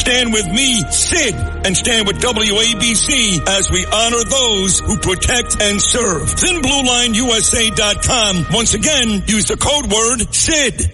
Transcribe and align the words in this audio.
Stand 0.00 0.32
with 0.32 0.48
me, 0.48 0.80
Sid, 0.90 1.34
and 1.66 1.76
stand 1.76 2.06
with 2.06 2.22
WABC 2.22 3.46
as 3.46 3.70
we 3.70 3.84
honor 3.84 4.24
those 4.24 4.80
who 4.80 4.96
protect 4.96 5.60
and 5.60 5.78
serve. 5.78 6.22
ThinBlueLineUSA.com. 6.22 8.46
Once 8.50 8.72
again, 8.72 9.22
use 9.26 9.44
the 9.44 9.58
code 9.58 9.92
word 9.92 10.22
SID. 10.34 10.90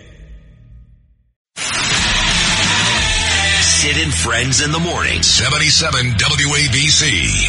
Sid 3.62 3.96
and 4.02 4.12
Friends 4.12 4.60
in 4.60 4.72
the 4.72 4.80
Morning. 4.80 5.22
77 5.22 6.10
WABC. 6.10 7.48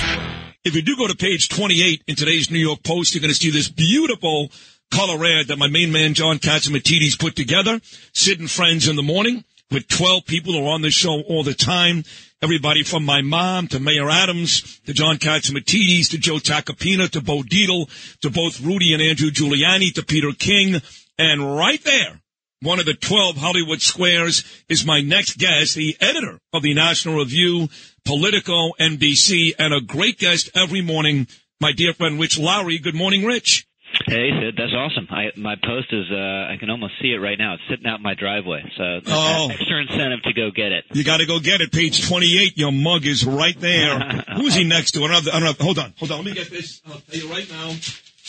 If 0.63 0.75
you 0.75 0.83
do 0.83 0.95
go 0.95 1.07
to 1.07 1.15
page 1.15 1.49
28 1.49 2.03
in 2.05 2.15
today's 2.15 2.51
New 2.51 2.59
York 2.59 2.83
Post, 2.83 3.15
you're 3.15 3.21
going 3.21 3.33
to 3.33 3.35
see 3.35 3.49
this 3.49 3.67
beautiful 3.67 4.51
color 4.91 5.25
ad 5.25 5.47
that 5.47 5.57
my 5.57 5.69
main 5.69 5.91
man 5.91 6.13
John 6.13 6.37
Catsimatidis 6.37 7.17
put 7.17 7.35
together. 7.35 7.81
Sid 8.13 8.39
and 8.39 8.51
Friends 8.51 8.87
in 8.87 8.95
the 8.95 9.01
Morning 9.01 9.43
with 9.71 9.87
12 9.87 10.25
people 10.25 10.53
who 10.53 10.65
are 10.65 10.73
on 10.73 10.81
the 10.81 10.89
show 10.89 11.21
all 11.21 11.43
the 11.43 11.53
time. 11.53 12.03
Everybody 12.41 12.83
from 12.83 13.03
my 13.03 13.21
mom 13.21 13.67
to 13.69 13.79
Mayor 13.79 14.09
Adams 14.09 14.79
to 14.85 14.93
John 14.93 15.17
Catsimatidis 15.17 16.09
to 16.11 16.17
Joe 16.17 16.37
Tacopina 16.37 17.09
to 17.09 17.21
Bo 17.21 17.41
Dietl 17.41 17.89
to 18.21 18.29
both 18.29 18.61
Rudy 18.61 18.93
and 18.93 19.01
Andrew 19.01 19.31
Giuliani 19.31 19.93
to 19.93 20.03
Peter 20.03 20.31
King. 20.37 20.81
And 21.17 21.55
right 21.55 21.83
there, 21.83 22.21
one 22.61 22.79
of 22.79 22.85
the 22.85 22.93
12 22.93 23.37
Hollywood 23.37 23.81
squares 23.81 24.43
is 24.69 24.85
my 24.85 25.01
next 25.01 25.37
guest, 25.37 25.75
the 25.75 25.97
editor 25.99 26.39
of 26.53 26.63
the 26.63 26.73
National 26.73 27.17
Review, 27.17 27.69
Politico, 28.05 28.71
NBC, 28.79 29.53
and 29.59 29.73
a 29.73 29.81
great 29.81 30.17
guest 30.17 30.49
every 30.55 30.81
morning, 30.81 31.27
my 31.59 31.71
dear 31.71 31.93
friend 31.93 32.19
Rich 32.19 32.39
Lowry. 32.39 32.77
Good 32.79 32.95
morning, 32.95 33.25
Rich. 33.25 33.66
Hey 34.05 34.29
Sid, 34.39 34.55
that's 34.57 34.73
awesome. 34.73 35.07
I, 35.09 35.31
my 35.35 35.55
post 35.61 35.91
is 35.91 36.05
uh, 36.11 36.15
I 36.49 36.55
can 36.59 36.69
almost 36.69 36.93
see 37.01 37.09
it 37.09 37.17
right 37.17 37.37
now. 37.37 37.55
It's 37.55 37.63
sitting 37.69 37.85
out 37.85 37.97
in 37.97 38.03
my 38.03 38.13
driveway, 38.13 38.63
so 38.77 39.01
Oh. 39.07 39.49
extra 39.51 39.81
incentive 39.81 40.21
to 40.23 40.33
go 40.33 40.49
get 40.51 40.71
it. 40.71 40.85
You 40.93 41.03
got 41.03 41.17
to 41.17 41.25
go 41.25 41.39
get 41.39 41.59
it. 41.61 41.71
Page 41.71 42.07
28. 42.07 42.57
Your 42.57 42.71
mug 42.71 43.05
is 43.05 43.25
right 43.25 43.59
there. 43.59 43.99
Who 44.35 44.45
is 44.45 44.55
he 44.55 44.63
next 44.63 44.91
to? 44.91 44.99
I 45.03 45.07
don't, 45.07 45.23
have, 45.25 45.27
I 45.27 45.39
don't 45.39 45.47
have, 45.47 45.59
hold 45.59 45.79
on. 45.79 45.93
Hold 45.97 46.11
on. 46.11 46.17
Let 46.19 46.25
me 46.25 46.33
get 46.33 46.49
this. 46.49 46.81
I'll 46.87 46.99
tell 46.99 47.19
you 47.19 47.29
right 47.29 47.49
now. 47.49 47.73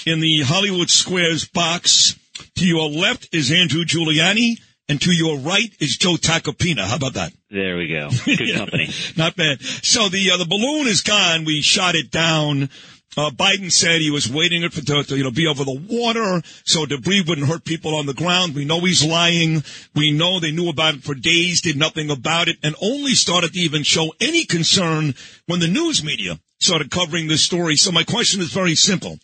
In 0.06 0.20
the 0.20 0.40
Hollywood 0.42 0.90
Squares 0.90 1.46
box, 1.46 2.18
to 2.56 2.66
your 2.66 2.88
left 2.88 3.28
is 3.34 3.50
Andrew 3.52 3.84
Giuliani, 3.84 4.58
and 4.88 5.00
to 5.02 5.12
your 5.12 5.38
right 5.38 5.70
is 5.80 5.96
Joe 5.98 6.14
Tacopina. 6.14 6.86
How 6.88 6.96
about 6.96 7.14
that? 7.14 7.32
There 7.50 7.76
we 7.76 7.88
go. 7.88 8.08
Good 8.24 8.54
company. 8.56 8.88
Not 9.16 9.36
bad. 9.36 9.60
So 9.62 10.08
the 10.08 10.30
uh, 10.32 10.36
the 10.38 10.46
balloon 10.46 10.86
is 10.88 11.02
gone. 11.02 11.44
We 11.44 11.60
shot 11.60 11.94
it 11.94 12.10
down. 12.10 12.70
Uh, 13.18 13.30
Biden 13.30 13.72
said 13.72 14.00
he 14.00 14.12
was 14.12 14.30
waiting 14.30 14.62
for 14.70 14.80
to, 14.80 15.02
to 15.02 15.16
you 15.16 15.24
know 15.24 15.32
be 15.32 15.48
over 15.48 15.64
the 15.64 15.82
water 15.90 16.40
so 16.64 16.86
debris 16.86 17.24
wouldn't 17.26 17.48
hurt 17.48 17.64
people 17.64 17.96
on 17.96 18.06
the 18.06 18.14
ground. 18.14 18.54
We 18.54 18.64
know 18.64 18.78
he's 18.78 19.04
lying. 19.04 19.64
We 19.92 20.12
know 20.12 20.38
they 20.38 20.52
knew 20.52 20.68
about 20.68 20.94
it 20.94 21.02
for 21.02 21.16
days, 21.16 21.60
did 21.60 21.76
nothing 21.76 22.10
about 22.10 22.46
it, 22.46 22.58
and 22.62 22.76
only 22.80 23.14
started 23.14 23.54
to 23.54 23.58
even 23.58 23.82
show 23.82 24.14
any 24.20 24.44
concern 24.44 25.16
when 25.46 25.58
the 25.58 25.66
news 25.66 26.04
media 26.04 26.38
started 26.60 26.92
covering 26.92 27.26
this 27.26 27.42
story. 27.42 27.74
So 27.74 27.90
my 27.90 28.04
question 28.04 28.40
is 28.40 28.52
very 28.52 28.76
simple: 28.76 29.18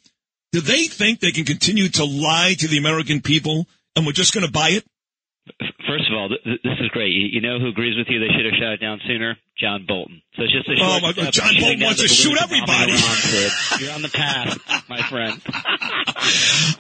Do 0.50 0.61
they 0.61 0.89
think 0.89 1.20
they 1.20 1.31
can 1.31 1.45
continue 1.45 1.89
to 1.91 2.04
lie 2.04 2.56
to 2.59 2.66
the 2.66 2.78
American 2.78 3.21
people, 3.21 3.69
and 3.94 4.04
we're 4.04 4.10
just 4.10 4.34
going 4.34 4.44
to 4.44 4.50
buy 4.50 4.71
it? 4.71 4.84
First 5.87 6.09
of 6.11 6.17
all, 6.17 6.28
th- 6.28 6.43
th- 6.45 6.62
this 6.62 6.78
is 6.81 6.89
great. 6.91 7.12
You, 7.12 7.27
you 7.39 7.41
know 7.41 7.59
who 7.59 7.69
agrees 7.69 7.97
with 7.97 8.06
you? 8.09 8.21
They 8.21 8.33
should 8.34 8.45
have 8.45 8.55
shot 8.59 8.72
it 8.72 8.81
down 8.81 9.00
sooner. 9.06 9.37
John 9.59 9.84
Bolton. 9.87 10.21
So 10.34 10.43
it's 10.43 10.53
just 10.53 10.69
a 10.69 10.75
Oh, 10.83 10.99
my 11.00 11.12
God. 11.12 11.33
John 11.33 11.55
Bolton 11.61 11.81
wants 11.81 12.00
to 12.03 12.09
shoot 12.09 12.37
everybody. 12.43 12.93
You're 13.78 13.93
on 13.95 14.03
the 14.03 14.11
path, 14.12 14.59
my 14.89 15.00
friend. 15.03 15.41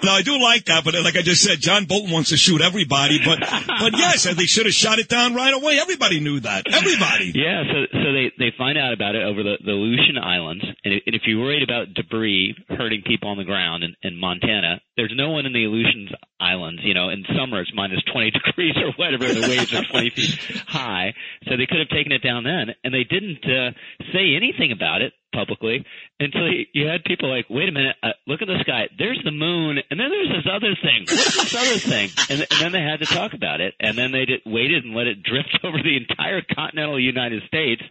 No, 0.02 0.12
I 0.12 0.22
do 0.22 0.40
like 0.40 0.66
that, 0.66 0.84
but 0.84 0.94
like 0.94 1.16
I 1.16 1.22
just 1.22 1.42
said, 1.42 1.60
John 1.60 1.84
Bolton 1.84 2.10
wants 2.10 2.30
to 2.30 2.36
shoot 2.36 2.62
everybody. 2.62 3.18
But, 3.22 3.40
but 3.80 3.92
yes, 3.92 4.24
they 4.24 4.46
should 4.46 4.64
have 4.64 4.74
shot 4.74 4.98
it 4.98 5.08
down 5.08 5.34
right 5.34 5.52
away. 5.52 5.78
Everybody 5.78 6.20
knew 6.20 6.40
that. 6.40 6.64
Everybody. 6.72 7.32
Yeah, 7.34 7.62
so 7.64 7.86
so 7.92 8.12
they 8.12 8.32
they 8.38 8.52
find 8.56 8.78
out 8.78 8.92
about 8.92 9.14
it 9.16 9.22
over 9.24 9.42
the, 9.42 9.56
the 9.62 9.72
Aleutian 9.72 10.16
Islands, 10.18 10.64
and 10.84 10.94
if, 10.94 11.02
and 11.06 11.14
if 11.14 11.22
you're 11.26 11.40
worried 11.40 11.62
about 11.62 11.92
debris 11.94 12.54
hurting 12.68 13.02
people 13.06 13.28
on 13.28 13.36
the 13.36 13.44
ground 13.44 13.84
in, 13.84 13.94
in 14.02 14.18
Montana, 14.18 14.80
there's 14.96 15.12
no 15.14 15.30
one 15.30 15.44
in 15.46 15.52
the 15.52 15.64
Aleutian 15.64 16.08
Islands. 16.40 16.80
You 16.84 16.94
know, 16.94 17.10
in 17.10 17.24
summer 17.36 17.60
it's 17.60 17.72
minus 17.74 18.00
20 18.12 18.30
degrees 18.30 18.76
or 18.76 18.92
whatever, 18.96 19.26
the 19.32 19.40
waves 19.48 19.72
are 19.74 19.84
20 19.84 20.10
feet 20.10 20.38
high, 20.66 21.14
so 21.44 21.56
they 21.56 21.66
could 21.66 21.78
have 21.78 21.88
taken 21.88 22.12
it 22.12 22.22
down 22.22 22.44
then, 22.44 22.74
and 22.82 22.92
they 22.92 23.04
didn't 23.04 23.44
uh, 23.44 23.70
say 24.12 24.34
anything 24.36 24.72
about 24.72 25.02
it 25.02 25.12
publicly 25.32 25.84
until 26.20 26.46
you, 26.48 26.66
you 26.72 26.86
had 26.86 27.04
people 27.04 27.28
like, 27.28 27.46
wait 27.50 27.68
a 27.68 27.72
minute, 27.72 27.96
uh, 28.02 28.10
look 28.26 28.40
at 28.40 28.48
the 28.48 28.58
sky, 28.60 28.88
there's 28.96 29.20
the 29.24 29.32
moon, 29.32 29.78
and 29.90 29.98
then 29.98 30.08
there's 30.10 30.28
this 30.28 30.50
other 30.50 30.74
thing. 30.80 31.04
What's 31.08 31.36
this 31.36 31.54
other 31.54 31.78
thing? 31.78 32.10
And, 32.30 32.40
and 32.40 32.60
then 32.60 32.72
they 32.72 32.80
had 32.80 33.00
to 33.00 33.06
talk 33.06 33.34
about 33.34 33.60
it, 33.60 33.74
and 33.78 33.98
then 33.98 34.10
they 34.12 34.24
did, 34.24 34.40
waited 34.46 34.84
and 34.84 34.94
let 34.94 35.06
it 35.06 35.22
drift 35.22 35.58
over 35.64 35.76
the 35.76 35.96
entire 35.96 36.40
continental 36.42 36.98
United 36.98 37.42
States, 37.46 37.82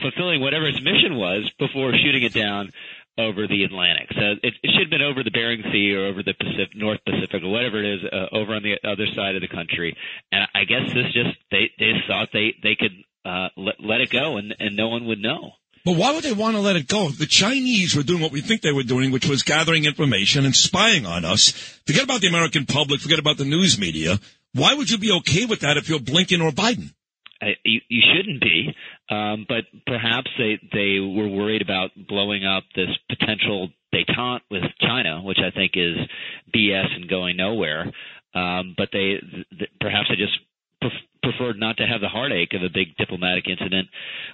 fulfilling 0.00 0.40
whatever 0.40 0.66
its 0.66 0.80
mission 0.80 1.16
was 1.16 1.50
before 1.58 1.92
shooting 1.92 2.22
it 2.22 2.34
down 2.34 2.70
over 3.18 3.46
the 3.46 3.64
Atlantic. 3.64 4.08
So 4.14 4.34
it, 4.42 4.54
it 4.62 4.70
should 4.72 4.88
have 4.88 4.90
been 4.90 5.02
over 5.02 5.22
the 5.22 5.30
Bering 5.30 5.62
Sea 5.70 5.94
or 5.94 6.06
over 6.06 6.22
the 6.22 6.34
Pacific, 6.34 6.74
North 6.74 7.00
Pacific 7.04 7.42
or 7.42 7.50
whatever 7.50 7.82
it 7.82 7.94
is, 7.94 8.00
uh, 8.10 8.34
over 8.34 8.54
on 8.54 8.62
the 8.62 8.76
other 8.88 9.06
side 9.14 9.34
of 9.34 9.42
the 9.42 9.48
country. 9.48 9.96
And 10.30 10.46
I 10.54 10.64
guess 10.64 10.92
this 10.92 11.12
just 11.12 11.36
they 11.50 11.70
they 11.78 11.92
thought 12.06 12.28
they 12.32 12.54
they 12.62 12.74
could 12.74 12.92
uh, 13.24 13.48
let 13.56 13.76
let 13.80 14.00
it 14.00 14.10
go 14.10 14.36
and 14.36 14.54
and 14.58 14.76
no 14.76 14.88
one 14.88 15.06
would 15.06 15.20
know. 15.20 15.52
But 15.84 15.96
why 15.96 16.12
would 16.12 16.22
they 16.22 16.32
want 16.32 16.54
to 16.54 16.60
let 16.60 16.76
it 16.76 16.86
go? 16.86 17.08
The 17.08 17.26
Chinese 17.26 17.96
were 17.96 18.04
doing 18.04 18.22
what 18.22 18.30
we 18.30 18.40
think 18.40 18.62
they 18.62 18.72
were 18.72 18.84
doing, 18.84 19.10
which 19.10 19.28
was 19.28 19.42
gathering 19.42 19.84
information 19.84 20.44
and 20.44 20.54
spying 20.54 21.06
on 21.06 21.24
us. 21.24 21.50
Forget 21.86 22.04
about 22.04 22.20
the 22.20 22.28
American 22.28 22.66
public. 22.66 23.00
Forget 23.00 23.18
about 23.18 23.36
the 23.36 23.44
news 23.44 23.80
media. 23.80 24.20
Why 24.54 24.74
would 24.74 24.90
you 24.90 24.98
be 24.98 25.10
okay 25.18 25.44
with 25.44 25.60
that 25.60 25.76
if 25.76 25.88
you're 25.88 25.98
Blinken 25.98 26.42
or 26.42 26.52
Biden? 26.52 26.94
You, 27.64 27.80
you 27.88 28.02
shouldn't 28.14 28.40
be, 28.40 28.74
um, 29.10 29.46
but 29.48 29.64
perhaps 29.86 30.30
they 30.38 30.58
they 30.72 31.00
were 31.00 31.28
worried 31.28 31.62
about 31.62 31.90
blowing 31.96 32.44
up 32.44 32.64
this 32.74 32.90
potential 33.08 33.70
détente 33.92 34.40
with 34.50 34.62
China, 34.80 35.20
which 35.22 35.38
I 35.38 35.50
think 35.50 35.72
is 35.74 35.96
BS 36.54 36.94
and 36.94 37.08
going 37.08 37.36
nowhere. 37.36 37.92
Um, 38.34 38.74
but 38.76 38.88
they 38.92 39.20
th- 39.58 39.70
perhaps 39.80 40.08
they 40.08 40.16
just 40.16 40.38
preferred 41.22 41.58
not 41.58 41.76
to 41.78 41.86
have 41.86 42.00
the 42.00 42.08
heartache 42.08 42.52
of 42.54 42.62
a 42.62 42.68
big 42.68 42.96
diplomatic 42.96 43.46
incident 43.48 43.88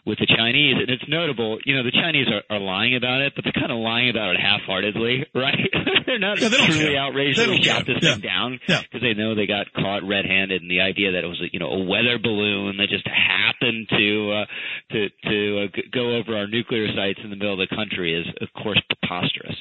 with 0.06 0.18
the 0.18 0.26
Chinese. 0.26 0.76
And 0.80 0.88
it's 0.90 1.04
notable, 1.08 1.58
you 1.64 1.76
know, 1.76 1.82
the 1.82 1.92
Chinese 1.92 2.26
are, 2.28 2.42
are 2.54 2.60
lying 2.60 2.96
about 2.96 3.20
it, 3.20 3.32
but 3.34 3.44
they're 3.44 3.52
kind 3.52 3.70
of 3.72 3.78
lying 3.78 4.10
about 4.10 4.34
it 4.34 4.40
half-heartedly, 4.40 5.26
right? 5.34 5.58
they're 6.06 6.18
not 6.18 6.40
Yeah, 6.40 6.48
they 6.48 6.56
truly 6.56 6.78
care. 6.94 6.98
outraged 7.00 7.38
They 7.38 7.46
don't 7.46 7.62
shot 7.62 7.86
this 7.86 7.98
Yeah. 8.02 8.12
thing 8.14 8.20
down 8.22 8.60
Yeah. 8.68 8.82
because 8.82 9.02
they 9.02 9.14
know 9.14 9.34
they 9.34 9.46
got 9.46 9.72
caught 9.74 10.02
red-handed, 10.04 10.62
and 10.62 10.70
the 10.70 10.80
idea 10.80 11.12
that 11.12 11.24
it 11.24 11.26
was, 11.28 11.40
you 11.52 11.58
know, 11.60 11.68
a 11.68 11.84
weather 11.84 12.18
balloon 12.18 12.76
that 12.78 12.88
just 12.88 13.06
happened 13.06 13.88
to 13.90 14.32
uh, 14.32 14.44
to 14.92 15.08
to 15.24 15.64
uh, 15.64 15.80
go 15.92 16.16
over 16.16 16.36
our 16.36 16.46
nuclear 16.46 16.88
sites 16.94 17.20
in 17.22 17.30
the 17.30 17.36
middle 17.36 17.60
of 17.60 17.68
the 17.68 17.74
country 17.74 18.14
is, 18.14 18.26
of 18.40 18.48
course, 18.62 18.80
preposterous. 18.88 19.56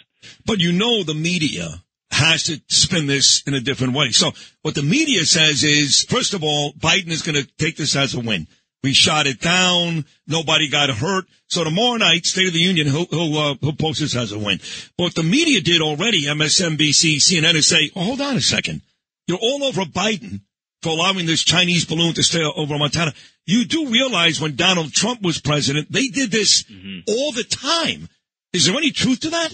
But 0.46 0.60
you 0.60 0.72
know 0.72 1.04
the 1.04 1.14
media 1.14 1.84
has 2.18 2.44
to 2.44 2.60
spin 2.68 3.08
this 3.08 3.44
in 3.48 3.54
a 3.54 3.60
different 3.60 3.94
way. 3.94 4.10
So 4.12 4.32
what 4.62 4.76
the 4.76 4.84
media 4.84 5.26
says 5.26 5.64
is, 5.64 6.06
first 6.10 6.34
of 6.34 6.44
all, 6.44 6.74
Biden 6.74 7.10
is 7.10 7.22
going 7.22 7.36
to 7.36 7.48
take 7.58 7.78
this 7.78 7.96
as 7.96 8.14
a 8.16 8.20
win. 8.20 8.48
We 8.84 8.94
shot 8.94 9.28
it 9.28 9.40
down. 9.40 10.06
Nobody 10.28 10.70
got 10.70 10.90
hurt. 10.90 11.26
So 11.48 11.64
tomorrow 11.64 11.98
night, 11.98 12.26
State 12.26 12.48
of 12.48 12.54
the 12.54 12.60
Union, 12.60 12.88
he'll, 12.88 13.06
he'll, 13.06 13.38
uh, 13.38 13.56
he'll 13.62 13.74
post 13.74 14.00
this 14.02 14.16
as 14.16 14.32
a 14.32 14.40
win. 14.40 14.60
But 14.98 15.04
what 15.04 15.16
the 15.16 15.24
media 15.24 15.62
did 15.62 15.82
already, 15.82 16.26
MSNBC, 16.26 17.18
CNN, 17.18 17.56
is 17.56 17.68
say, 17.68 17.92
oh, 17.96 18.04
hold 18.04 18.22
on 18.22 18.36
a 18.36 18.42
second. 18.42 18.82
You're 19.28 19.40
all 19.42 19.64
over 19.64 19.82
Biden 19.82 20.42
for 20.82 20.90
allowing 20.90 21.26
this 21.26 21.44
Chinese 21.44 21.86
balloon 21.86 22.14
to 22.14 22.24
stay 22.24 22.44
over 22.44 22.78
Montana. 22.78 23.14
You 23.46 23.66
do 23.66 23.88
realize 23.88 24.40
when 24.40 24.56
Donald 24.56 24.94
Trump 24.94 25.22
was 25.22 25.40
president, 25.40 25.92
they 25.92 26.08
did 26.08 26.32
this 26.32 26.64
all 27.08 27.32
the 27.32 27.44
time. 27.44 28.10
Is 28.54 28.66
there 28.66 28.76
any 28.76 28.92
truth 28.92 29.22
to 29.22 29.30
that? 29.32 29.54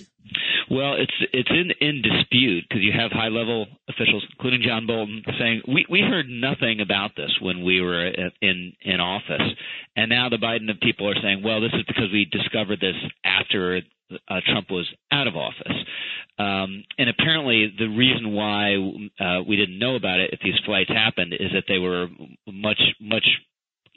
Well, 0.74 0.96
it's 0.96 1.14
it's 1.32 1.50
in 1.52 1.70
in 1.86 2.02
dispute 2.02 2.66
because 2.68 2.82
you 2.82 2.92
have 2.98 3.12
high 3.12 3.28
level 3.28 3.68
officials, 3.88 4.26
including 4.32 4.64
John 4.66 4.88
Bolton, 4.88 5.22
saying 5.38 5.62
we 5.68 5.86
we 5.88 6.02
heard 6.02 6.28
nothing 6.28 6.82
about 6.82 7.12
this 7.16 7.32
when 7.40 7.64
we 7.64 7.80
were 7.80 8.08
in 8.08 8.74
in 8.82 9.00
office, 9.00 9.54
and 9.96 10.10
now 10.10 10.30
the 10.30 10.38
Biden 10.38 10.68
people 10.82 11.08
are 11.08 11.22
saying, 11.22 11.44
well, 11.44 11.62
this 11.62 11.74
is 11.74 11.84
because 11.86 12.12
we 12.12 12.26
discovered 12.26 12.80
this 12.80 12.96
after 13.24 13.82
uh, 14.28 14.40
Trump 14.48 14.72
was 14.72 14.90
out 15.12 15.28
of 15.28 15.36
office. 15.36 15.78
Um, 16.40 16.84
and 16.98 17.08
apparently, 17.08 17.72
the 17.78 17.88
reason 17.88 18.32
why 18.34 18.74
uh, 19.20 19.44
we 19.48 19.56
didn't 19.56 19.78
know 19.78 19.96
about 19.96 20.20
it 20.20 20.32
if 20.34 20.40
these 20.40 20.58
flights 20.66 20.90
happened 20.90 21.34
is 21.34 21.52
that 21.54 21.66
they 21.68 21.78
were 21.78 22.08
much 22.48 22.82
much 23.00 23.28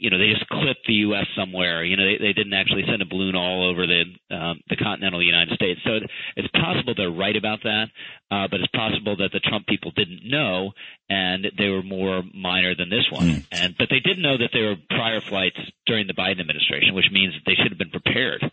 you 0.07 0.11
know 0.11 0.19
they 0.19 0.31
just 0.31 0.49
clipped 0.55 0.87
the 0.87 1.03
U.S. 1.11 1.27
somewhere. 1.35 1.83
You 1.83 1.97
know 1.97 2.07
they, 2.07 2.31
they 2.31 2.33
didn't 2.33 2.55
actually 2.55 2.85
send 2.87 3.03
a 3.03 3.07
balloon 3.07 3.35
all 3.35 3.69
over 3.69 3.87
the 3.87 4.05
um, 4.31 4.63
the 4.71 4.77
continental 4.77 5.21
United 5.21 5.55
States. 5.55 5.81
So 5.83 5.99
it's 6.37 6.49
possible 6.55 6.95
they're 6.95 7.11
right 7.11 7.35
about 7.35 7.65
that, 7.65 7.91
uh, 8.31 8.47
but 8.49 8.61
it's 8.61 8.71
possible 8.71 9.17
that 9.17 9.31
the 9.33 9.41
Trump 9.41 9.67
people 9.67 9.91
didn't 9.91 10.23
know 10.23 10.71
and 11.11 11.47
they 11.59 11.69
were 11.69 11.83
more 11.83 12.23
minor 12.33 12.77
than 12.77 12.89
this 12.89 13.11
one. 13.11 13.27
Mm. 13.27 13.47
And 13.51 13.75
but 13.77 13.89
they 13.91 13.99
did 13.99 14.19
know 14.19 14.39
that 14.39 14.51
there 14.53 14.71
were 14.71 14.77
prior 14.91 15.21
flights 15.21 15.59
during 15.87 16.07
the 16.07 16.15
Biden 16.15 16.39
administration, 16.39 16.95
which 16.95 17.11
means 17.11 17.35
that 17.35 17.43
they 17.45 17.59
should 17.59 17.75
have 17.75 17.79
been 17.79 17.91
prepared. 17.91 18.47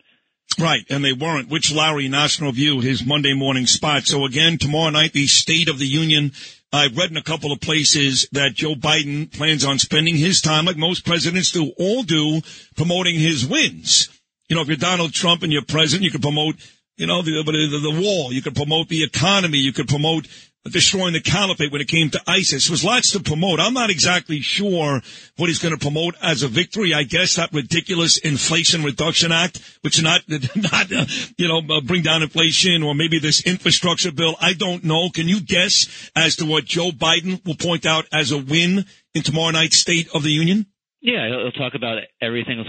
Right, 0.59 0.85
and 0.89 1.03
they 1.03 1.13
weren't. 1.13 1.51
Rich 1.51 1.71
Lowry, 1.71 2.09
National 2.09 2.51
Review, 2.51 2.79
his 2.79 3.05
Monday 3.05 3.33
morning 3.33 3.65
spot. 3.65 4.03
So 4.03 4.25
again, 4.25 4.57
tomorrow 4.57 4.89
night, 4.89 5.13
the 5.13 5.27
State 5.27 5.69
of 5.69 5.79
the 5.79 5.87
Union. 5.87 6.31
I've 6.73 6.97
read 6.97 7.11
in 7.11 7.17
a 7.17 7.23
couple 7.23 7.51
of 7.51 7.61
places 7.61 8.27
that 8.31 8.55
Joe 8.55 8.73
Biden 8.73 9.31
plans 9.31 9.63
on 9.63 9.77
spending 9.77 10.17
his 10.17 10.41
time, 10.41 10.65
like 10.65 10.75
most 10.75 11.05
presidents 11.05 11.51
do, 11.51 11.71
all 11.77 12.01
do, 12.01 12.41
promoting 12.75 13.15
his 13.15 13.45
wins. 13.45 14.09
You 14.49 14.55
know, 14.55 14.63
if 14.63 14.67
you're 14.67 14.77
Donald 14.77 15.13
Trump 15.13 15.43
and 15.43 15.53
you're 15.53 15.63
president, 15.63 16.03
you 16.03 16.09
can 16.09 16.21
promote, 16.21 16.55
you 16.97 17.05
know, 17.05 17.21
the, 17.21 17.43
the, 17.43 17.79
the 17.79 18.01
wall. 18.01 18.33
You 18.33 18.41
can 18.41 18.55
promote 18.55 18.89
the 18.89 19.03
economy. 19.03 19.59
You 19.59 19.71
could 19.71 19.87
promote 19.87 20.27
destroying 20.71 21.13
the 21.13 21.19
caliphate 21.19 21.71
when 21.71 21.81
it 21.81 21.87
came 21.87 22.09
to 22.09 22.21
ISIS. 22.25 22.67
There 22.67 22.73
was 22.73 22.83
lots 22.83 23.11
to 23.11 23.19
promote. 23.19 23.59
I'm 23.59 23.73
not 23.73 23.89
exactly 23.89 24.39
sure 24.39 25.01
what 25.35 25.49
he's 25.49 25.59
going 25.59 25.73
to 25.73 25.79
promote 25.79 26.15
as 26.21 26.43
a 26.43 26.47
victory. 26.47 26.93
I 26.93 27.03
guess 27.03 27.35
that 27.35 27.53
ridiculous 27.53 28.17
Inflation 28.17 28.83
Reduction 28.83 29.31
Act, 29.31 29.59
which 29.81 30.01
not, 30.01 30.21
not, 30.55 30.89
you 31.37 31.47
know, 31.47 31.61
uh, 31.69 31.81
bring 31.81 32.01
down 32.01 32.23
inflation 32.23 32.83
or 32.83 32.95
maybe 32.95 33.19
this 33.19 33.45
infrastructure 33.45 34.11
bill. 34.11 34.35
I 34.39 34.53
don't 34.53 34.83
know. 34.83 35.09
Can 35.09 35.27
you 35.27 35.41
guess 35.41 36.11
as 36.15 36.37
to 36.37 36.45
what 36.45 36.65
Joe 36.65 36.91
Biden 36.91 37.45
will 37.45 37.55
point 37.55 37.85
out 37.85 38.05
as 38.13 38.31
a 38.31 38.37
win 38.37 38.85
in 39.13 39.21
tomorrow 39.21 39.51
night's 39.51 39.77
State 39.77 40.07
of 40.13 40.23
the 40.23 40.31
Union? 40.31 40.67
Yeah, 41.03 41.27
he'll 41.27 41.51
talk 41.51 41.75
about 41.75 41.97
every 42.21 42.45
single 42.47 42.63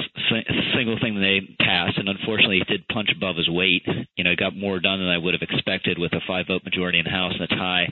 single 0.75 0.99
thing 1.01 1.21
they 1.21 1.55
passed, 1.65 1.99
and 1.99 2.09
unfortunately, 2.09 2.59
he 2.59 2.65
did 2.65 2.89
punch 2.89 3.09
above 3.15 3.37
his 3.37 3.49
weight. 3.49 3.87
You 4.17 4.25
know, 4.25 4.31
he 4.31 4.37
got 4.37 4.57
more 4.57 4.81
done 4.81 4.99
than 4.99 5.09
I 5.09 5.19
would 5.19 5.35
have 5.35 5.43
expected 5.43 6.01
with 6.01 6.13
a 6.15 6.21
five 6.27 6.49
vote 6.49 6.65
majority 6.65 6.99
in 6.99 7.05
the 7.05 7.13
House 7.13 7.33
and 7.33 7.43
a 7.43 7.47
tie 7.47 7.87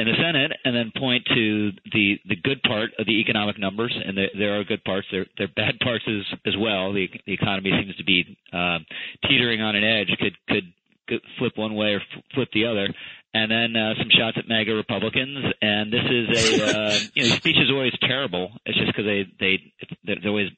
in 0.00 0.08
the 0.08 0.14
Senate, 0.20 0.50
and 0.64 0.74
then 0.74 0.90
point 0.98 1.24
to 1.32 1.70
the 1.92 2.18
the 2.26 2.34
good 2.34 2.60
part 2.64 2.90
of 2.98 3.06
the 3.06 3.20
economic 3.20 3.60
numbers, 3.60 3.94
and 3.94 4.18
there, 4.18 4.30
there 4.36 4.58
are 4.58 4.64
good 4.64 4.82
parts. 4.82 5.06
There 5.12 5.24
there 5.38 5.46
are 5.46 5.54
bad 5.54 5.78
parts 5.84 6.04
as 6.08 6.36
as 6.44 6.54
well. 6.58 6.92
The 6.92 7.08
the 7.24 7.34
economy 7.34 7.70
seems 7.70 7.94
to 7.94 8.04
be 8.04 8.36
uh, 8.52 8.78
teetering 9.28 9.62
on 9.62 9.76
an 9.76 9.84
edge. 9.84 10.08
Could 10.18 10.36
could 10.48 11.20
flip 11.38 11.52
one 11.54 11.76
way 11.76 11.94
or 11.94 12.02
flip 12.34 12.48
the 12.52 12.66
other 12.66 12.88
and 13.36 13.50
then 13.50 13.76
uh, 13.76 13.94
some 13.98 14.08
shots 14.08 14.38
at 14.38 14.48
MAGA 14.48 14.72
Republicans. 14.72 15.52
And 15.60 15.92
this 15.92 16.06
is 16.08 16.26
a 16.32 16.64
uh, 16.64 16.98
you 17.14 17.28
know 17.28 17.34
speech 17.36 17.56
is 17.56 17.70
always 17.70 17.92
terrible. 18.00 18.50
It's 18.64 18.78
just 18.78 18.88
because 18.88 19.04
they 19.04 19.26
they 19.38 19.72
they're 20.04 20.30
always 20.30 20.50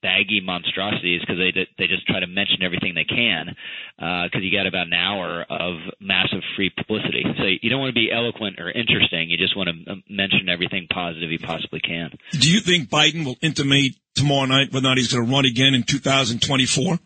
baggy 0.00 0.40
monstrosities 0.40 1.20
because 1.20 1.36
they 1.36 1.50
they 1.78 1.86
just 1.86 2.06
try 2.06 2.20
to 2.20 2.26
mention 2.28 2.62
everything 2.62 2.94
they 2.94 3.04
can 3.04 3.54
because 3.98 4.40
uh, 4.40 4.46
you 4.46 4.56
got 4.56 4.66
about 4.66 4.86
an 4.86 4.94
hour 4.94 5.44
of 5.50 5.74
massive 6.00 6.42
free 6.54 6.70
publicity. 6.70 7.24
So 7.36 7.44
you 7.60 7.68
don't 7.68 7.80
want 7.80 7.90
to 7.90 8.00
be 8.00 8.10
eloquent 8.12 8.60
or 8.60 8.70
interesting. 8.70 9.28
You 9.28 9.36
just 9.36 9.56
want 9.56 9.68
to 9.68 9.92
uh, 9.92 9.94
mention 10.08 10.48
everything 10.48 10.86
positive 10.92 11.30
you 11.30 11.40
possibly 11.40 11.80
can. 11.80 12.10
Do 12.38 12.50
you 12.50 12.60
think 12.60 12.88
Biden 12.88 13.24
will 13.24 13.36
intimate 13.42 13.96
tomorrow 14.14 14.46
night 14.46 14.72
whether 14.72 14.86
or 14.86 14.90
not 14.90 14.98
he's 14.98 15.12
going 15.12 15.26
to 15.26 15.32
run 15.32 15.44
again 15.44 15.74
in 15.74 15.82
2024? 15.82 16.98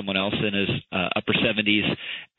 Someone 0.08 0.24
else 0.24 0.36
in 0.40 0.54
his 0.54 0.70
uh, 0.94 1.10
upper 1.18 1.34
70s 1.34 1.84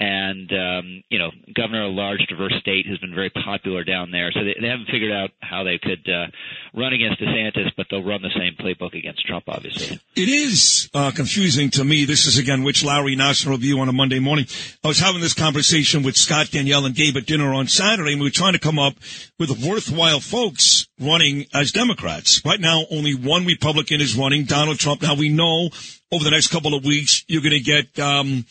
and 0.01 0.51
um, 0.53 1.03
you 1.11 1.19
know, 1.19 1.31
governor 1.55 1.85
of 1.85 1.91
a 1.91 1.95
large, 1.95 2.21
diverse 2.29 2.55
state 2.61 2.87
who's 2.87 2.99
been 2.99 3.15
very 3.15 3.31
popular 3.31 3.85
down 3.85 4.11
there. 4.11 4.31
So 4.33 4.41
they, 4.43 4.57
they 4.59 4.69
haven't 4.69 4.89
figured 4.91 5.13
out 5.13 5.31
how 5.41 5.65
they 5.65 5.79
could 5.79 6.09
uh, 6.09 6.27
run 6.73 6.95
against 6.95 7.21
DeSantis, 7.21 7.71
but 7.77 7.87
they'll 7.91 8.05
run 8.05 8.23
the 8.23 8.31
same 8.35 8.55
playbook 8.59 8.97
against 8.97 9.27
Trump, 9.27 9.45
obviously. 9.49 10.01
It 10.17 10.29
is 10.29 10.89
uh, 10.95 11.11
confusing 11.15 11.69
to 11.71 11.85
me. 11.85 12.05
This 12.05 12.27
is 12.27 12.39
again 12.39 12.65
Rich 12.65 12.85
Lowry, 12.85 13.17
National 13.17 13.57
Review 13.57 13.81
on 13.81 13.89
a 13.89 13.93
Monday 13.93 14.19
morning. 14.19 14.47
I 14.83 14.89
was 14.89 15.01
having 15.01 15.21
this 15.21 15.35
conversation 15.35 16.03
with 16.03 16.17
Scott, 16.17 16.51
Danielle, 16.51 16.87
and 16.87 16.95
Gabe 16.95 17.17
at 17.17 17.27
dinner 17.27 17.53
on 17.53 17.67
Saturday, 17.67 18.13
and 18.13 18.21
we 18.21 18.29
were 18.29 18.31
trying 18.31 18.55
to 18.55 18.59
come 18.59 18.79
up 18.79 18.95
with 19.39 19.63
worthwhile 19.67 20.21
folks 20.21 20.87
running 21.01 21.47
as 21.53 21.73
Democrats. 21.73 22.43
Right 22.45 22.61
now, 22.61 22.85
only 22.91 23.15
one 23.15 23.45
Republican 23.45 24.01
is 24.01 24.17
running, 24.17 24.45
Donald 24.45 24.79
Trump. 24.79 25.03
Now 25.03 25.15
we 25.15 25.29
know 25.29 25.71
over 26.13 26.25
the 26.25 26.31
next 26.31 26.49
couple 26.49 26.75
of 26.75 26.85
weeks 26.85 27.25
you're 27.29 27.43
going 27.43 27.53
to 27.53 27.61
get. 27.61 27.99
Um, 27.99 28.45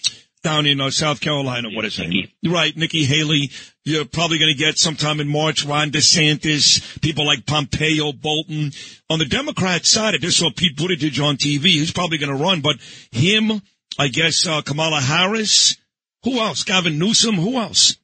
down 0.44 0.66
in 0.66 0.80
uh, 0.80 0.90
South 0.90 1.20
Carolina. 1.20 1.70
What 1.74 1.84
is 1.84 2.00
it? 2.00 2.30
Right, 2.46 2.76
Nikki 2.78 3.04
Haley. 3.04 3.52
You're 3.84 4.06
probably 4.06 4.38
going 4.38 4.54
to 4.54 4.58
get 4.58 4.78
sometime 4.78 5.20
in 5.20 5.28
March 5.28 5.66
Ron 5.66 5.92
DeSantis, 5.92 7.02
people 7.02 7.26
like 7.26 7.46
Pompeo, 7.46 8.14
Bolton. 8.14 8.72
On 9.10 9.20
the 9.20 9.26
Democrat 9.26 9.86
side, 9.86 10.14
I 10.14 10.18
just 10.18 10.38
saw 10.38 10.50
Pete 10.56 10.78
Buttigieg 10.78 11.22
on 11.22 11.36
TV. 11.36 11.64
He's 11.64 11.92
probably 11.92 12.18
going 12.18 12.36
to 12.36 12.42
run, 12.42 12.62
but 12.62 12.78
him, 13.12 13.62
I 14.00 14.08
guess 14.08 14.48
uh, 14.48 14.62
Kamala 14.62 15.02
Harris. 15.02 15.78
Who 16.24 16.40
else? 16.40 16.64
Gavin 16.64 16.98
Newsom. 16.98 17.36
Who 17.36 17.58
else? 17.58 17.98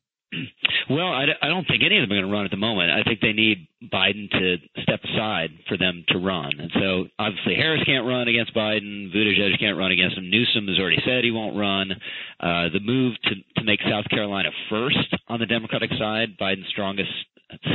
Well, 0.89 1.13
I, 1.13 1.25
I 1.41 1.47
don't 1.47 1.65
think 1.65 1.83
any 1.85 1.97
of 1.99 2.09
them 2.09 2.11
are 2.11 2.21
going 2.21 2.29
to 2.29 2.35
run 2.35 2.45
at 2.45 2.51
the 2.51 2.57
moment. 2.57 2.91
I 2.91 3.03
think 3.03 3.21
they 3.21 3.33
need 3.33 3.67
Biden 3.91 4.29
to 4.31 4.57
step 4.83 4.99
aside 5.03 5.49
for 5.67 5.77
them 5.77 6.03
to 6.09 6.19
run. 6.19 6.51
And 6.59 6.71
so 6.73 7.05
obviously 7.19 7.55
Harris 7.55 7.83
can't 7.85 8.05
run 8.05 8.27
against 8.27 8.55
Biden. 8.55 9.13
Buttigieg 9.13 9.59
can't 9.59 9.77
run 9.77 9.91
against 9.91 10.17
him. 10.17 10.29
Newsom 10.29 10.67
has 10.67 10.79
already 10.79 11.01
said 11.05 11.23
he 11.23 11.31
won't 11.31 11.57
run. 11.57 11.91
Uh, 12.39 12.69
the 12.71 12.79
move 12.81 13.15
to, 13.23 13.35
to 13.57 13.63
make 13.63 13.79
South 13.89 14.07
Carolina 14.09 14.49
first 14.69 15.15
on 15.27 15.39
the 15.39 15.45
Democratic 15.45 15.89
side, 15.97 16.37
Biden's 16.39 16.67
strongest 16.69 17.11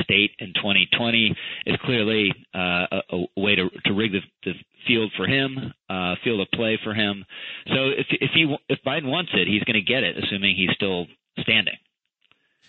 state 0.02 0.32
in 0.38 0.52
2020, 0.54 1.36
is 1.66 1.76
clearly 1.84 2.32
uh, 2.54 2.86
a, 2.90 3.00
a 3.12 3.40
way 3.40 3.54
to, 3.54 3.68
to 3.84 3.92
rig 3.92 4.12
the, 4.12 4.20
the 4.44 4.52
field 4.86 5.12
for 5.16 5.26
him, 5.26 5.72
uh, 5.88 6.14
field 6.24 6.40
of 6.40 6.48
play 6.52 6.78
for 6.82 6.94
him. 6.94 7.24
So 7.68 7.88
if 7.96 8.06
if 8.10 8.30
he 8.34 8.56
if 8.68 8.78
Biden 8.86 9.06
wants 9.06 9.30
it, 9.34 9.46
he's 9.46 9.62
going 9.64 9.74
to 9.74 9.82
get 9.82 10.02
it, 10.02 10.16
assuming 10.22 10.56
he's 10.56 10.74
still 10.74 11.06
standing. 11.40 11.74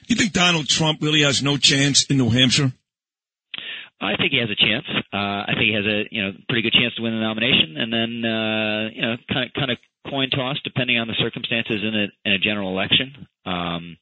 You 0.08 0.15
think 0.15 0.34
Donald 0.34 0.67
Trump 0.67 1.01
really 1.01 1.22
has 1.22 1.43
no 1.43 1.58
chance 1.58 2.03
in 2.05 2.17
New 2.17 2.29
Hampshire? 2.29 2.74
I 4.01 4.15
think 4.15 4.32
he 4.32 4.39
has 4.39 4.50
a 4.50 4.56
chance. 4.56 4.86
Uh, 5.12 5.44
I 5.44 5.53
think 5.56 5.68
he 5.68 5.75
has 5.75 5.86
a 5.86 6.03
you 6.12 6.24
know 6.24 6.32
pretty 6.48 6.63
good 6.63 6.74
chance 6.74 6.96
to 6.96 7.01
win 7.01 7.13
the 7.13 7.20
nomination, 7.20 7.75
and 7.77 7.91
then 7.91 8.12
uh, 8.24 8.89
you 8.96 9.01
know 9.01 9.15
kind 9.27 9.46
of 9.46 9.53
kind 9.53 9.72
of 9.72 9.77
coin 10.10 10.29
toss 10.29 10.58
depending 10.63 10.98
on 10.98 11.08
the 11.08 11.15
circumstances 11.20 11.84
in 11.84 11.94
a 11.96 12.08
in 12.25 12.34
a 12.34 12.39
general 12.39 12.70
election. 12.70 13.27
Um, 13.46 13.98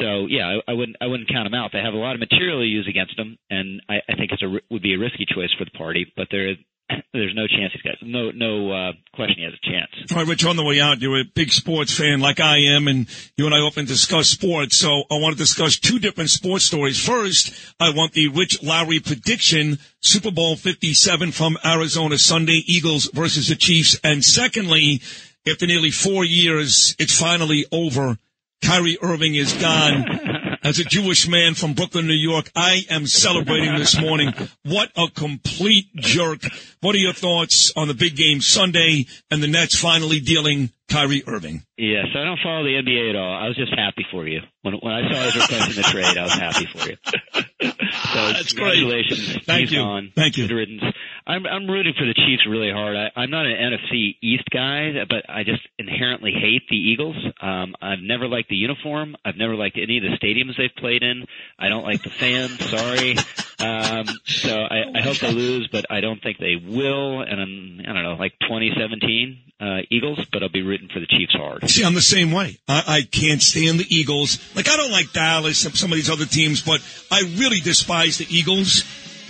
so 0.00 0.26
yeah, 0.28 0.58
I, 0.68 0.72
I 0.72 0.74
wouldn't 0.74 0.96
I 1.00 1.06
wouldn't 1.06 1.28
count 1.28 1.46
him 1.46 1.54
out. 1.54 1.70
They 1.72 1.80
have 1.80 1.94
a 1.94 1.98
lot 1.98 2.14
of 2.14 2.20
material 2.20 2.60
to 2.60 2.66
use 2.66 2.86
against 2.88 3.18
him, 3.18 3.38
and 3.50 3.80
I, 3.88 3.96
I 4.08 4.14
think 4.16 4.32
it's 4.32 4.42
a 4.42 4.60
would 4.70 4.82
be 4.82 4.94
a 4.94 4.98
risky 4.98 5.26
choice 5.26 5.52
for 5.58 5.64
the 5.64 5.76
party. 5.78 6.12
But 6.16 6.28
there 6.30 6.54
there's 7.12 7.34
no 7.34 7.46
chance 7.46 7.72
he's 7.72 7.82
got 7.82 7.94
no 8.02 8.30
no 8.30 8.70
uh, 8.70 8.92
question 9.14 9.36
he 9.38 9.44
has 9.44 9.54
a 9.54 9.70
chance. 9.70 10.12
All 10.12 10.18
right, 10.18 10.26
Rich, 10.26 10.44
on 10.44 10.56
the 10.56 10.64
way 10.64 10.80
out, 10.80 11.00
you're 11.00 11.20
a 11.20 11.24
big 11.24 11.50
sports 11.50 11.96
fan 11.96 12.20
like 12.20 12.40
I 12.40 12.58
am, 12.58 12.88
and 12.88 13.06
you 13.36 13.46
and 13.46 13.54
I 13.54 13.58
often 13.58 13.84
discuss 13.84 14.28
sports. 14.28 14.78
So 14.78 14.88
I 15.10 15.18
want 15.18 15.34
to 15.34 15.38
discuss 15.38 15.78
two 15.78 15.98
different 15.98 16.30
sports 16.30 16.64
stories. 16.64 17.04
First, 17.04 17.52
I 17.80 17.90
want 17.90 18.12
the 18.12 18.28
Rich 18.28 18.62
Lowry 18.62 19.00
prediction, 19.00 19.78
Super 20.00 20.30
Bowl 20.30 20.56
57 20.56 21.32
from 21.32 21.58
Arizona 21.64 22.18
Sunday, 22.18 22.62
Eagles 22.66 23.10
versus 23.12 23.48
the 23.48 23.56
Chiefs. 23.56 23.98
And 24.04 24.24
secondly, 24.24 25.00
after 25.48 25.66
nearly 25.66 25.90
four 25.90 26.24
years, 26.24 26.94
it's 26.98 27.18
finally 27.18 27.66
over. 27.72 28.18
Kyrie 28.64 28.98
Irving 29.02 29.34
is 29.34 29.52
gone. 29.54 30.04
As 30.62 30.78
a 30.78 30.84
Jewish 30.84 31.28
man 31.28 31.54
from 31.54 31.74
Brooklyn, 31.74 32.06
New 32.06 32.14
York, 32.14 32.50
I 32.56 32.82
am 32.90 33.06
celebrating 33.06 33.74
this 33.76 33.98
morning. 34.00 34.32
What 34.64 34.90
a 34.96 35.06
complete 35.14 35.86
jerk. 35.96 36.40
What 36.80 36.94
are 36.94 36.98
your 36.98 37.12
thoughts 37.12 37.72
on 37.76 37.88
the 37.88 37.94
big 37.94 38.16
game 38.16 38.40
Sunday 38.40 39.06
and 39.30 39.42
the 39.42 39.46
Nets 39.48 39.76
finally 39.78 40.20
dealing 40.20 40.70
Kyrie 40.88 41.22
Irving? 41.26 41.64
Yes, 41.76 42.06
I 42.14 42.24
don't 42.24 42.38
follow 42.42 42.64
the 42.64 42.70
NBA 42.82 43.10
at 43.10 43.16
all. 43.16 43.34
I 43.34 43.48
was 43.48 43.56
just 43.56 43.72
happy 43.76 44.06
for 44.10 44.26
you. 44.26 44.40
When 44.62 44.74
when 44.74 44.92
I 44.92 45.10
saw 45.10 45.20
his 45.22 45.36
request 45.36 45.70
in 45.70 45.76
the 45.76 45.82
trade, 45.82 46.16
I 46.18 46.22
was 46.22 46.32
happy 46.34 46.66
for 46.66 46.88
you. 46.88 46.96
So 47.04 47.42
That's 48.14 48.52
great. 48.52 48.80
congratulations. 48.80 49.44
Thank 49.44 49.60
He's 49.68 49.72
you. 49.72 49.78
gone. 49.78 50.12
Thank 50.14 50.36
you. 50.36 50.48
Good 50.48 50.54
riddance. 50.54 50.82
I'm 51.26 51.46
I'm 51.46 51.68
rooting 51.68 51.94
for 51.98 52.06
the 52.06 52.14
Chiefs 52.14 52.46
really 52.48 52.70
hard. 52.70 52.96
I, 52.96 53.10
I'm 53.20 53.30
not 53.30 53.46
an 53.46 53.56
NFC 53.56 54.16
East 54.22 54.44
guy, 54.50 54.92
but 55.08 55.28
I 55.28 55.42
just 55.42 55.62
inherently 55.78 56.32
hate 56.32 56.68
the 56.68 56.76
Eagles. 56.76 57.16
Um, 57.40 57.74
I've 57.82 58.00
never 58.00 58.28
liked 58.28 58.48
the 58.48 58.56
uniform. 58.56 59.16
I've 59.24 59.36
never 59.36 59.56
liked 59.56 59.76
any 59.76 59.98
of 59.98 60.04
the 60.04 60.16
stadiums 60.16 60.56
they've 60.56 60.74
played 60.76 61.02
in. 61.02 61.24
I 61.58 61.68
don't 61.68 61.84
like 61.84 62.02
the 62.02 62.10
fans. 62.10 62.58
Sorry. 62.70 63.16
Um, 63.58 64.06
so 64.26 64.54
I, 64.54 64.98
I 64.98 65.00
hope 65.00 65.18
they 65.18 65.32
lose, 65.32 65.68
but 65.72 65.86
I 65.90 66.00
don't 66.00 66.22
think 66.22 66.38
they 66.38 66.56
will. 66.56 67.22
And 67.22 67.40
I'm 67.40 67.80
I 67.80 67.92
don't 67.92 68.02
know 68.02 68.14
like 68.14 68.34
2017 68.40 69.38
uh, 69.60 69.78
Eagles, 69.90 70.24
but 70.32 70.42
I'll 70.42 70.48
be 70.48 70.62
rooting 70.62 70.88
for 70.92 71.00
the 71.00 71.06
Chiefs 71.06 71.32
hard. 71.32 71.68
See, 71.68 71.84
I'm 71.84 71.94
the 71.94 72.02
same 72.02 72.30
way. 72.30 72.58
I, 72.68 72.84
I 72.86 73.02
can't 73.02 73.42
stand 73.42 73.80
the 73.80 73.86
Eagles. 73.88 74.38
Like, 74.54 74.68
I 74.68 74.76
don't 74.76 74.90
like 74.90 75.12
Dallas 75.12 75.64
and 75.64 75.74
some 75.74 75.90
of 75.90 75.96
these 75.96 76.10
other 76.10 76.26
teams, 76.26 76.62
but 76.62 76.80
I 77.10 77.22
really 77.36 77.60
despise 77.60 78.18
the 78.18 78.26
Eagles. 78.28 78.84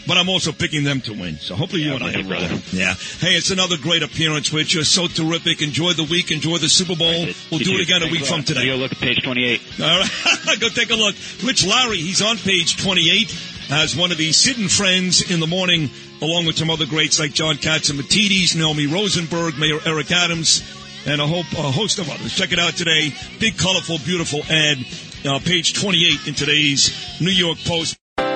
But 0.07 0.19
I'm 0.19 0.29
also 0.29 0.53
picking 0.53 0.85
them 0.85 1.01
to 1.03 1.13
win. 1.13 1.37
So 1.37 1.57
hopefully 1.57 1.83
you 1.83 1.95
and 1.95 2.05
I 2.05 2.15
are 2.15 2.23
brother. 2.23 2.61
Yeah. 2.71 2.95
Hey, 2.95 3.35
it's 3.35 3.51
another 3.51 3.77
great 3.77 4.03
appearance, 4.03 4.53
Rich. 4.53 4.75
You're 4.75 4.85
so 4.85 5.09
terrific. 5.09 5.63
Enjoy 5.63 5.93
the 5.95 6.05
week. 6.05 6.31
Enjoy 6.31 6.59
the 6.59 6.69
Super 6.69 6.95
Bowl. 6.95 7.27
We'll 7.51 7.61
do 7.61 7.75
it 7.75 7.83
again 7.83 8.03
a 8.03 8.11
week 8.11 8.25
from 8.25 8.45
today. 8.45 8.67
Go 8.67 8.77
look 8.77 8.93
at 8.93 8.99
page 8.99 9.23
28. 9.23 9.61
All 9.81 9.87
right. 10.01 10.61
Go 10.61 10.69
take 10.69 10.91
a 10.91 10.95
look. 10.95 11.17
Rich 11.45 11.67
Lowry, 11.67 11.97
he's 11.99 12.23
on 12.23 12.37
page 12.37 12.77
28 12.83 13.35
as 13.71 13.97
one 13.97 14.13
of 14.13 14.19
the 14.19 14.33
Sid 14.33 14.59
and 14.59 14.71
Friends 14.71 15.29
in 15.31 15.41
the 15.41 15.47
morning, 15.47 15.91
along 16.23 16.47
with 16.47 16.57
some 16.57 16.71
other 16.71 16.87
greats 16.87 17.19
like 17.19 17.33
John 17.33 17.57
Catsimatidis, 17.57 18.55
Naomi 18.55 18.87
Rosenberg, 18.87 19.59
Mayor 19.59 19.81
Eric 19.85 20.13
Adams, 20.13 20.63
and 21.05 21.21
a, 21.21 21.27
hope, 21.27 21.51
a 21.53 21.71
host 21.71 21.99
of 21.99 22.09
others. 22.09 22.35
Check 22.35 22.53
it 22.53 22.59
out 22.59 22.77
today. 22.77 23.13
Big, 23.41 23.59
colorful, 23.59 23.99
beautiful 24.05 24.43
ad, 24.49 24.79
uh, 25.25 25.39
page 25.41 25.75
28 25.75 26.29
in 26.29 26.35
today's 26.35 27.21
New 27.21 27.31
York 27.31 27.59
Post. 27.65 27.97